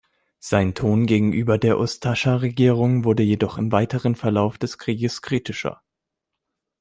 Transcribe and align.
Sein 0.39 0.73
Ton 0.73 1.05
gegenüber 1.05 1.59
der 1.59 1.77
Ustascha-Regierung 1.77 3.03
wurde 3.03 3.21
jedoch 3.21 3.59
im 3.59 3.71
weiteren 3.71 4.15
Verlauf 4.15 4.57
des 4.57 4.79
Krieges 4.79 5.21
kritischer. 5.21 5.83